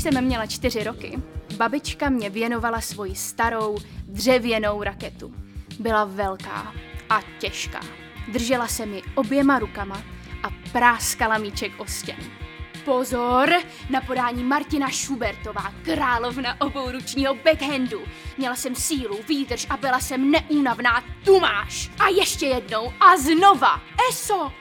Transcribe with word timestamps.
Když 0.00 0.14
jsem 0.14 0.24
měla 0.24 0.46
čtyři 0.46 0.84
roky, 0.84 1.18
babička 1.56 2.08
mě 2.08 2.30
věnovala 2.30 2.80
svoji 2.80 3.14
starou 3.16 3.78
dřevěnou 4.06 4.82
raketu. 4.82 5.34
Byla 5.78 6.04
velká 6.04 6.74
a 7.10 7.20
těžká. 7.38 7.80
Držela 8.32 8.68
se 8.68 8.86
mi 8.86 9.02
oběma 9.14 9.58
rukama 9.58 10.02
a 10.42 10.48
práskala 10.72 11.38
míček 11.38 11.72
o 11.78 11.86
stěnu. 11.86 12.24
Pozor! 12.84 13.52
Na 13.90 14.00
podání 14.00 14.44
Martina 14.44 14.90
Schubertová, 14.90 15.72
královna 15.84 16.60
obouručního 16.60 17.34
backhandu. 17.34 18.00
Měla 18.38 18.56
jsem 18.56 18.74
sílu, 18.74 19.18
výdrž 19.28 19.66
a 19.70 19.76
byla 19.76 20.00
jsem 20.00 20.30
neúnavná. 20.30 21.04
Tu 21.24 21.40
máš! 21.40 21.90
A 21.98 22.08
ještě 22.08 22.46
jednou 22.46 22.92
a 23.00 23.16
znova! 23.16 23.80
ESO! 24.10 24.52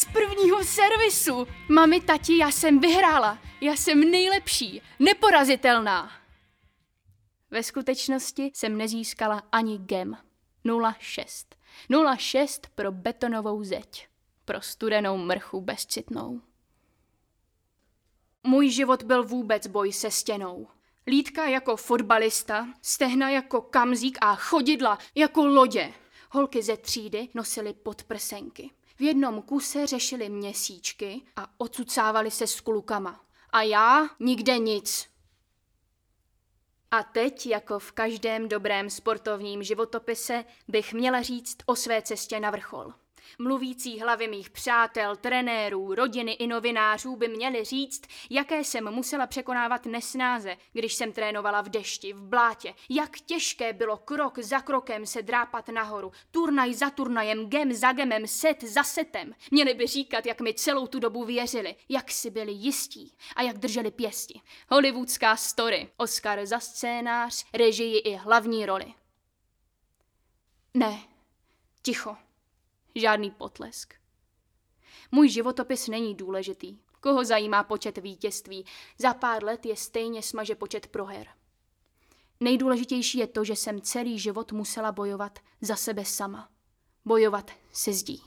Z 0.00 0.04
prvního 0.04 0.64
servisu! 0.64 1.46
Mami, 1.68 2.00
tati, 2.00 2.38
já 2.38 2.50
jsem 2.50 2.80
vyhrála. 2.80 3.38
Já 3.60 3.76
jsem 3.76 4.10
nejlepší, 4.10 4.82
neporazitelná. 4.98 6.12
Ve 7.50 7.62
skutečnosti 7.62 8.50
jsem 8.54 8.78
nezískala 8.78 9.42
ani 9.52 9.78
gem. 9.78 10.16
06. 10.98 11.54
06 12.16 12.66
pro 12.74 12.92
betonovou 12.92 13.64
zeď. 13.64 14.08
Pro 14.44 14.60
studenou 14.60 15.16
mrchu 15.16 15.60
bezcitnou. 15.60 16.40
Můj 18.42 18.70
život 18.70 19.02
byl 19.02 19.24
vůbec 19.24 19.66
boj 19.66 19.92
se 19.92 20.10
stěnou. 20.10 20.68
Lídka 21.06 21.44
jako 21.44 21.76
fotbalista, 21.76 22.68
stehna 22.82 23.30
jako 23.30 23.60
kamzík 23.60 24.18
a 24.20 24.36
chodidla 24.36 24.98
jako 25.14 25.46
lodě. 25.46 25.92
Holky 26.30 26.62
ze 26.62 26.76
třídy 26.76 27.28
nosily 27.34 27.72
podprsenky. 27.72 28.70
V 29.00 29.02
jednom 29.02 29.42
kuse 29.42 29.86
řešili 29.86 30.28
měsíčky 30.28 31.22
a 31.36 31.46
ocucávali 31.58 32.30
se 32.30 32.46
s 32.46 32.60
klukama. 32.60 33.20
A 33.50 33.62
já 33.62 34.08
nikde 34.18 34.58
nic. 34.58 35.08
A 36.90 37.02
teď, 37.02 37.46
jako 37.46 37.78
v 37.78 37.92
každém 37.92 38.48
dobrém 38.48 38.90
sportovním 38.90 39.62
životopise, 39.62 40.44
bych 40.68 40.92
měla 40.92 41.22
říct 41.22 41.56
o 41.66 41.76
své 41.76 42.02
cestě 42.02 42.40
na 42.40 42.50
vrchol. 42.50 42.94
Mluvící 43.38 44.00
hlavy 44.00 44.28
mých 44.28 44.50
přátel, 44.50 45.16
trenérů, 45.16 45.94
rodiny 45.94 46.32
i 46.32 46.46
novinářů 46.46 47.16
by 47.16 47.28
měli 47.28 47.64
říct, 47.64 48.02
jaké 48.30 48.64
jsem 48.64 48.90
musela 48.90 49.26
překonávat 49.26 49.86
nesnáze, 49.86 50.56
když 50.72 50.94
jsem 50.94 51.12
trénovala 51.12 51.60
v 51.60 51.68
dešti, 51.68 52.12
v 52.12 52.22
blátě, 52.22 52.74
jak 52.88 53.20
těžké 53.20 53.72
bylo 53.72 53.96
krok 53.96 54.38
za 54.38 54.60
krokem 54.60 55.06
se 55.06 55.22
drápat 55.22 55.68
nahoru, 55.68 56.12
turnaj 56.30 56.74
za 56.74 56.90
turnajem, 56.90 57.48
gem 57.48 57.72
za 57.72 57.92
gemem, 57.92 58.26
set 58.26 58.62
za 58.64 58.84
setem. 58.84 59.34
Měli 59.50 59.74
by 59.74 59.86
říkat, 59.86 60.26
jak 60.26 60.40
mi 60.40 60.54
celou 60.54 60.86
tu 60.86 60.98
dobu 60.98 61.24
věřili, 61.24 61.76
jak 61.88 62.10
si 62.10 62.30
byli 62.30 62.52
jistí 62.52 63.12
a 63.36 63.42
jak 63.42 63.58
drželi 63.58 63.90
pěsti. 63.90 64.40
Hollywoodská 64.68 65.36
story, 65.36 65.88
Oscar 65.96 66.46
za 66.46 66.60
scénář, 66.60 67.44
režii 67.54 67.98
i 67.98 68.16
hlavní 68.16 68.66
roli. 68.66 68.94
Ne, 70.74 71.00
ticho. 71.82 72.16
Žádný 72.94 73.30
potlesk. 73.30 73.94
Můj 75.12 75.28
životopis 75.28 75.88
není 75.88 76.14
důležitý. 76.14 76.78
Koho 77.00 77.24
zajímá 77.24 77.64
počet 77.64 77.98
vítězství? 77.98 78.64
Za 78.98 79.14
pár 79.14 79.44
let 79.44 79.66
je 79.66 79.76
stejně 79.76 80.22
smaže 80.22 80.54
počet 80.54 80.86
proher. 80.86 81.26
Nejdůležitější 82.40 83.18
je 83.18 83.26
to, 83.26 83.44
že 83.44 83.56
jsem 83.56 83.80
celý 83.80 84.18
život 84.18 84.52
musela 84.52 84.92
bojovat 84.92 85.38
za 85.60 85.76
sebe 85.76 86.04
sama. 86.04 86.48
Bojovat 87.04 87.50
se 87.72 87.92
zdí. 87.92 88.22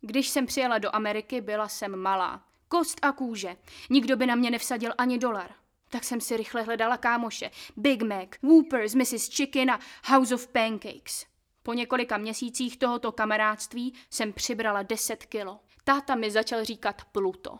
Když 0.00 0.28
jsem 0.28 0.46
přijela 0.46 0.78
do 0.78 0.94
Ameriky, 0.94 1.40
byla 1.40 1.68
jsem 1.68 1.96
malá. 1.96 2.44
Kost 2.68 2.98
a 3.02 3.12
kůže. 3.12 3.56
Nikdo 3.90 4.16
by 4.16 4.26
na 4.26 4.34
mě 4.34 4.50
nevsadil 4.50 4.92
ani 4.98 5.18
dolar. 5.18 5.54
Tak 5.88 6.04
jsem 6.04 6.20
si 6.20 6.36
rychle 6.36 6.62
hledala 6.62 6.96
kámoše. 6.96 7.50
Big 7.76 8.02
Mac, 8.02 8.28
Whoopers, 8.42 8.94
Mrs. 8.94 9.28
Chicken 9.28 9.70
a 9.70 9.80
House 10.04 10.34
of 10.34 10.46
Pancakes. 10.46 11.26
Po 11.66 11.72
několika 11.72 12.16
měsících 12.16 12.76
tohoto 12.76 13.12
kamarádství 13.12 13.94
jsem 14.10 14.32
přibrala 14.32 14.82
10 14.82 15.26
kilo. 15.26 15.60
Táta 15.84 16.14
mi 16.14 16.30
začal 16.30 16.64
říkat 16.64 17.02
Pluto. 17.12 17.58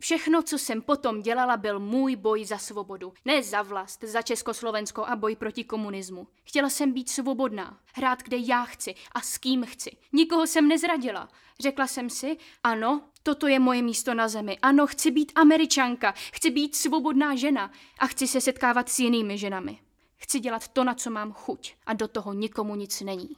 Všechno, 0.00 0.42
co 0.42 0.58
jsem 0.58 0.82
potom 0.82 1.22
dělala, 1.22 1.56
byl 1.56 1.80
můj 1.80 2.16
boj 2.16 2.44
za 2.44 2.58
svobodu. 2.58 3.12
Ne 3.24 3.42
za 3.42 3.62
vlast, 3.62 4.04
za 4.04 4.22
Československo 4.22 5.06
a 5.06 5.16
boj 5.16 5.36
proti 5.36 5.64
komunismu. 5.64 6.28
Chtěla 6.44 6.68
jsem 6.70 6.92
být 6.92 7.10
svobodná, 7.10 7.80
hrát 7.94 8.22
kde 8.22 8.36
já 8.36 8.64
chci 8.64 8.94
a 9.12 9.20
s 9.20 9.38
kým 9.38 9.64
chci. 9.66 9.90
Nikoho 10.12 10.46
jsem 10.46 10.68
nezradila. 10.68 11.28
Řekla 11.60 11.86
jsem 11.86 12.10
si, 12.10 12.36
ano, 12.64 13.02
toto 13.22 13.46
je 13.46 13.58
moje 13.58 13.82
místo 13.82 14.14
na 14.14 14.28
zemi. 14.28 14.58
Ano, 14.62 14.86
chci 14.86 15.10
být 15.10 15.32
američanka, 15.34 16.14
chci 16.32 16.50
být 16.50 16.76
svobodná 16.76 17.34
žena 17.34 17.70
a 17.98 18.06
chci 18.06 18.26
se 18.28 18.40
setkávat 18.40 18.88
s 18.88 18.98
jinými 18.98 19.38
ženami. 19.38 19.87
Chci 20.18 20.40
dělat 20.40 20.68
to, 20.68 20.84
na 20.84 20.94
co 20.94 21.10
mám 21.10 21.32
chuť 21.32 21.74
a 21.86 21.92
do 21.92 22.08
toho 22.08 22.32
nikomu 22.32 22.74
nic 22.74 23.00
není. 23.00 23.36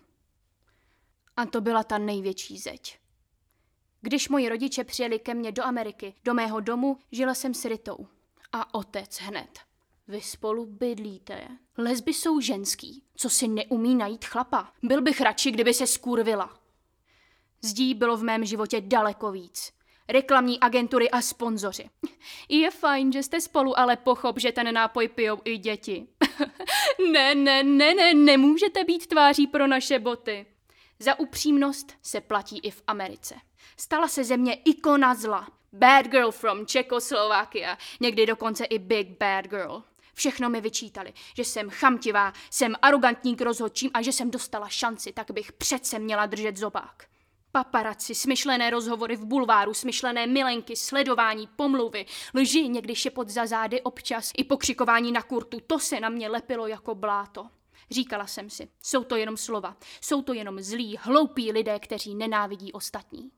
A 1.37 1.47
to 1.47 1.61
byla 1.61 1.85
ta 1.85 1.99
největší 1.99 2.59
zeď. 2.59 2.99
Když 4.01 4.29
moji 4.29 4.49
rodiče 4.49 4.85
přijeli 4.85 5.19
ke 5.19 5.35
mně 5.35 5.53
do 5.53 5.65
Ameriky, 5.65 6.15
do 6.25 6.35
mého 6.35 6.61
domu, 6.61 6.99
žila 7.13 7.35
jsem 7.35 7.55
s 7.55 7.65
Ritou. 7.65 8.07
A 8.53 8.75
otec 8.75 9.21
hned. 9.21 9.59
Vy 10.09 10.21
spolu 10.21 10.67
bydlíte. 10.67 11.49
Lesby 11.79 12.15
jsou 12.15 12.41
ženský, 12.41 13.05
co 13.15 13.31
si 13.31 13.49
neumí 13.49 13.95
najít 13.95 14.25
chlapa. 14.25 14.73
Byl 14.83 15.03
bych 15.03 15.21
radši, 15.21 15.51
kdyby 15.51 15.75
se 15.75 15.87
skurvila. 15.87 16.61
Zdí 17.63 17.95
bylo 17.95 18.17
v 18.17 18.23
mém 18.23 18.45
životě 18.45 18.81
daleko 18.81 19.33
víc 19.33 19.73
reklamní 20.11 20.61
agentury 20.61 21.11
a 21.11 21.21
sponzoři. 21.21 21.91
Je 22.49 22.71
fajn, 22.71 23.13
že 23.13 23.23
jste 23.23 23.41
spolu, 23.41 23.79
ale 23.79 23.97
pochop, 23.97 24.39
že 24.39 24.53
ten 24.53 24.75
nápoj 24.75 25.09
pijou 25.09 25.39
i 25.45 25.59
děti. 25.59 26.07
ne, 27.13 27.35
ne, 27.35 27.63
ne, 27.63 27.95
ne, 27.95 28.15
nemůžete 28.15 28.85
být 28.85 29.07
tváří 29.07 29.47
pro 29.47 29.67
naše 29.67 29.99
boty. 29.99 30.47
Za 30.99 31.19
upřímnost 31.19 31.93
se 32.03 32.21
platí 32.21 32.59
i 32.59 32.71
v 32.71 32.83
Americe. 32.87 33.35
Stala 33.77 34.09
se 34.09 34.25
země 34.25 34.55
ikona 34.55 35.15
zla. 35.15 35.49
Bad 35.73 36.07
girl 36.07 36.31
from 36.31 36.67
Czechoslovakia, 36.67 37.79
někdy 38.01 38.27
dokonce 38.27 38.65
i 38.65 38.79
big 38.79 39.09
bad 39.09 39.47
girl. 39.47 39.83
Všechno 40.15 40.51
mi 40.51 40.61
vyčítali, 40.61 41.13
že 41.35 41.45
jsem 41.45 41.71
chamtivá, 41.71 42.33
jsem 42.51 42.75
arrogantní 42.83 43.37
k 43.37 43.41
rozhodčím 43.41 43.91
a 43.95 44.03
že 44.03 44.13
jsem 44.13 44.31
dostala 44.31 44.69
šanci, 44.69 45.13
tak 45.13 45.31
bych 45.31 45.53
přece 45.53 45.99
měla 45.99 46.27
držet 46.27 46.57
zobák. 46.57 47.10
Paparaci, 47.53 48.15
smyšlené 48.15 48.71
rozhovory 48.71 49.17
v 49.17 49.25
bulváru, 49.25 49.75
smyšlené 49.75 50.27
milenky, 50.27 50.77
sledování, 50.77 51.47
pomluvy, 51.57 52.07
lži 52.35 52.69
někdy 52.69 52.95
šepot 52.95 53.29
za 53.29 53.47
zády 53.47 53.83
občas 53.83 54.33
i 54.37 54.45
pokřikování 54.45 55.13
na 55.13 55.23
kurtu, 55.23 55.61
to 55.67 55.79
se 55.79 56.01
na 56.01 56.09
mě 56.09 56.29
lepilo 56.29 56.67
jako 56.67 56.95
bláto. 56.95 57.47
Říkala 57.91 58.27
jsem 58.27 58.51
si, 58.51 58.69
jsou 58.83 59.05
to 59.05 59.17
jenom 59.17 59.37
slova, 59.37 59.77
jsou 60.01 60.23
to 60.23 60.33
jenom 60.33 60.61
zlí, 60.61 60.99
hloupí 61.01 61.53
lidé, 61.53 61.79
kteří 61.79 62.15
nenávidí 62.15 62.73
ostatní. 62.73 63.31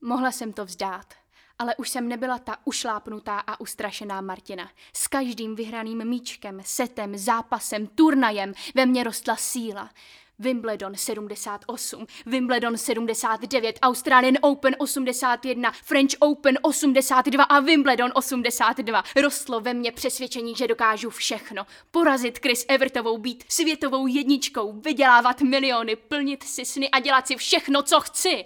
Mohla 0.00 0.32
jsem 0.32 0.52
to 0.52 0.64
vzdát, 0.64 1.14
ale 1.58 1.76
už 1.76 1.88
jsem 1.88 2.08
nebyla 2.08 2.38
ta 2.38 2.56
ušlápnutá 2.64 3.38
a 3.38 3.60
ustrašená 3.60 4.20
Martina. 4.20 4.70
S 4.96 5.06
každým 5.06 5.54
vyhraným 5.54 6.08
míčkem, 6.08 6.60
setem, 6.64 7.16
zápasem, 7.16 7.86
turnajem 7.86 8.52
ve 8.74 8.86
mně 8.86 9.04
rostla 9.04 9.36
síla. 9.36 9.90
Wimbledon 10.38 10.96
78, 10.96 12.06
Wimbledon 12.26 12.76
79, 12.78 13.78
Australian 13.82 14.38
Open 14.42 14.76
81, 14.78 15.72
French 15.72 16.16
Open 16.20 16.58
82 16.62 17.42
a 17.42 17.60
Wimbledon 17.60 18.10
82. 18.14 19.04
Rostlo 19.16 19.60
ve 19.60 19.74
mně 19.74 19.92
přesvědčení, 19.92 20.54
že 20.54 20.68
dokážu 20.68 21.10
všechno. 21.10 21.66
Porazit 21.90 22.38
Chris 22.38 22.64
Evertovou, 22.68 23.18
být 23.18 23.44
světovou 23.48 24.06
jedničkou, 24.06 24.72
vydělávat 24.72 25.40
miliony, 25.40 25.96
plnit 25.96 26.42
si 26.42 26.64
sny 26.64 26.90
a 26.90 27.00
dělat 27.00 27.26
si 27.26 27.36
všechno, 27.36 27.82
co 27.82 28.00
chci. 28.00 28.44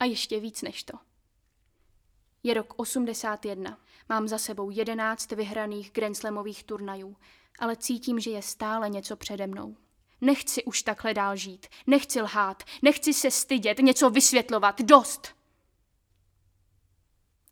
A 0.00 0.04
ještě 0.04 0.40
víc 0.40 0.62
než 0.62 0.82
to. 0.82 0.98
Je 2.42 2.54
rok 2.54 2.74
81. 2.76 3.78
Mám 4.08 4.28
za 4.28 4.38
sebou 4.38 4.70
11 4.70 5.32
vyhraných 5.32 5.90
Grand 5.92 6.16
Slamových 6.16 6.64
turnajů, 6.64 7.16
ale 7.58 7.76
cítím, 7.76 8.20
že 8.20 8.30
je 8.30 8.42
stále 8.42 8.90
něco 8.90 9.16
přede 9.16 9.46
mnou. 9.46 9.76
Nechci 10.20 10.64
už 10.64 10.82
takhle 10.82 11.14
dál 11.14 11.36
žít. 11.36 11.66
Nechci 11.86 12.22
lhát. 12.22 12.62
Nechci 12.82 13.14
se 13.14 13.30
stydět, 13.30 13.78
něco 13.78 14.10
vysvětlovat. 14.10 14.80
Dost! 14.80 15.28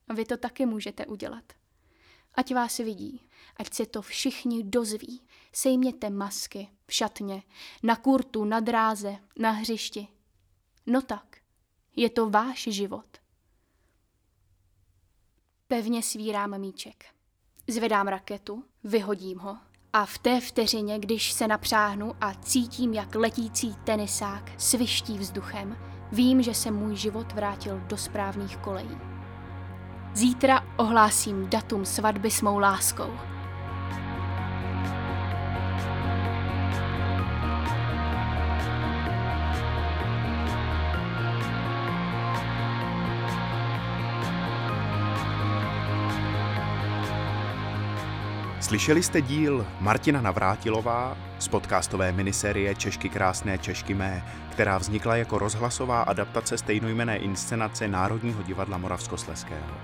A 0.09 0.15
vy 0.15 0.25
to 0.25 0.37
taky 0.37 0.67
můžete 0.67 1.07
udělat. 1.07 1.53
Ať 2.35 2.55
vás 2.55 2.77
vidí, 2.77 3.29
ať 3.57 3.75
se 3.75 3.87
to 3.87 4.03
všichni 4.03 4.65
dozví. 4.65 5.23
Sejměte 5.53 6.11
masky 6.11 6.69
v 6.87 6.93
šatně, 6.93 7.43
na 7.83 7.97
kurtu, 7.97 8.45
na 8.45 8.61
dráze, 8.61 9.19
na 9.39 9.51
hřišti. 9.51 10.09
No 10.87 11.03
tak, 11.03 11.37
je 11.97 12.11
to 12.11 12.31
váš 12.31 12.63
život. 12.63 13.07
Pevně 15.67 16.03
svírám 16.03 16.59
míček. 16.59 17.05
Zvedám 17.69 18.09
raketu, 18.09 18.65
vyhodím 18.85 19.39
ho 19.39 19.59
a 19.97 20.07
v 20.07 20.19
té 20.19 20.41
vteřině, 20.41 20.99
když 20.99 21.33
se 21.33 21.49
napřáhnu 21.49 22.15
a 22.21 22.35
cítím, 22.35 22.95
jak 22.95 23.15
letící 23.15 23.75
tenisák 23.85 24.53
sviští 24.57 25.19
vzduchem, 25.19 25.77
vím, 26.13 26.43
že 26.43 26.55
se 26.55 26.71
můj 26.71 26.97
život 26.97 27.33
vrátil 27.33 27.81
do 27.87 27.97
správných 27.97 28.57
kolejí. 28.57 28.99
Zítra 30.15 30.65
ohlásím 30.77 31.49
datum 31.49 31.85
svatby 31.85 32.31
s 32.31 32.43
mou 32.43 32.59
láskou. 32.59 33.11
Slyšeli 48.67 49.03
jste 49.03 49.21
díl 49.23 49.67
Martina 49.81 50.21
Navrátilová 50.21 51.17
z 51.39 51.49
podcastové 51.49 52.13
miniserie 52.13 52.75
Češky 52.75 53.09
krásné 53.09 53.59
Češky 53.59 53.95
mé, 53.95 54.25
která 54.51 54.79
vznikla 54.79 55.17
jako 55.17 55.39
rozhlasová 55.39 56.03
adaptace 56.03 56.59
stejnojmené 56.59 57.17
inscenace 57.17 57.89
Národního 57.89 58.43
divadla 58.43 58.79
Moravskosleského. 58.79 59.77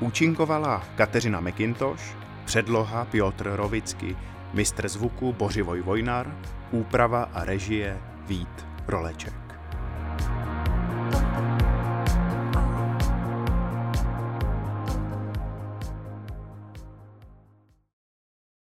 Účinkovala 0.00 0.82
Kateřina 0.94 1.40
McIntosh, 1.40 2.02
předloha 2.44 3.04
Piotr 3.04 3.50
Rovicky, 3.54 4.16
mistr 4.52 4.88
zvuku 4.88 5.32
Bořivoj 5.32 5.82
Vojnar, 5.82 6.36
úprava 6.70 7.22
a 7.22 7.44
režie 7.44 8.00
Vít 8.26 8.66
Roleček. 8.86 9.47